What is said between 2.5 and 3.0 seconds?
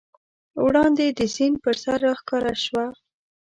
شوه.